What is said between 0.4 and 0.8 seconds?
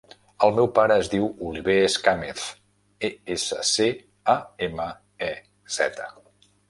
El meu